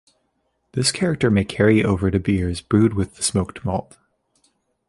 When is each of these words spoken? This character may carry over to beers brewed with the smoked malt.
This 0.71 0.91
character 0.91 1.29
may 1.29 1.45
carry 1.45 1.83
over 1.85 2.09
to 2.09 2.17
beers 2.19 2.59
brewed 2.59 2.95
with 2.95 3.17
the 3.17 3.21
smoked 3.21 3.63
malt. 3.63 3.99